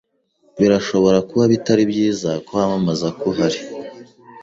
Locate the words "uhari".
3.31-3.59